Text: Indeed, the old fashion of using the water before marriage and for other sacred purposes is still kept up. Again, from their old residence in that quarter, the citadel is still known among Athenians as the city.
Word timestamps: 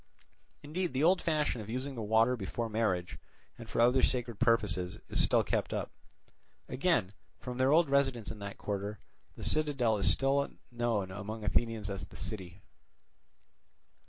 Indeed, 0.63 0.93
the 0.93 1.03
old 1.03 1.21
fashion 1.21 1.61
of 1.61 1.69
using 1.69 1.93
the 1.93 2.01
water 2.01 2.35
before 2.35 2.69
marriage 2.69 3.19
and 3.55 3.69
for 3.69 3.79
other 3.79 4.01
sacred 4.01 4.39
purposes 4.39 4.97
is 5.09 5.23
still 5.23 5.43
kept 5.43 5.75
up. 5.75 5.91
Again, 6.67 7.13
from 7.39 7.59
their 7.59 7.71
old 7.71 7.87
residence 7.87 8.31
in 8.31 8.39
that 8.39 8.57
quarter, 8.57 8.97
the 9.35 9.43
citadel 9.43 9.97
is 9.97 10.09
still 10.09 10.49
known 10.71 11.11
among 11.11 11.43
Athenians 11.43 11.87
as 11.87 12.07
the 12.07 12.15
city. 12.17 12.63